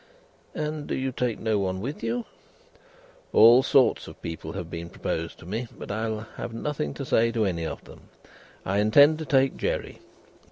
[0.55, 2.25] "And do you take no one with you?"
[3.33, 7.05] "All sorts of people have been proposed to me, but I will have nothing to
[7.05, 8.09] say to any of them.
[8.65, 10.01] I intend to take Jerry.